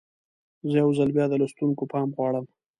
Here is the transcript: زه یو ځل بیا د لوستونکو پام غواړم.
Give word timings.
زه 0.71 0.75
یو 0.81 0.89
ځل 0.97 1.09
بیا 1.15 1.25
د 1.29 1.33
لوستونکو 1.41 1.83
پام 1.93 2.09
غواړم. 2.17 2.45